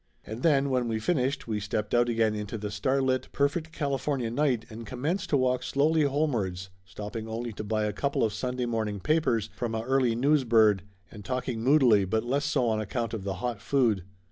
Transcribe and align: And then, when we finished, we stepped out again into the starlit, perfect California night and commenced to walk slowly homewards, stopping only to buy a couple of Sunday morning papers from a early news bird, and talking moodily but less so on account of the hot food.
And 0.25 0.41
then, 0.41 0.71
when 0.71 0.87
we 0.87 0.99
finished, 0.99 1.47
we 1.47 1.59
stepped 1.59 1.93
out 1.93 2.09
again 2.09 2.33
into 2.33 2.57
the 2.57 2.71
starlit, 2.71 3.31
perfect 3.33 3.71
California 3.71 4.31
night 4.31 4.65
and 4.71 4.83
commenced 4.83 5.29
to 5.29 5.37
walk 5.37 5.61
slowly 5.61 6.01
homewards, 6.01 6.71
stopping 6.83 7.27
only 7.27 7.53
to 7.53 7.63
buy 7.63 7.83
a 7.85 7.93
couple 7.93 8.23
of 8.23 8.33
Sunday 8.33 8.65
morning 8.65 8.99
papers 8.99 9.51
from 9.55 9.75
a 9.75 9.83
early 9.83 10.15
news 10.15 10.43
bird, 10.43 10.81
and 11.11 11.23
talking 11.23 11.61
moodily 11.61 12.03
but 12.05 12.23
less 12.23 12.45
so 12.45 12.67
on 12.67 12.81
account 12.81 13.13
of 13.13 13.23
the 13.25 13.35
hot 13.45 13.61
food. 13.61 14.03